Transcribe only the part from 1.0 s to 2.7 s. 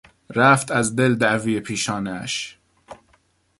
دعوی پیشانهاش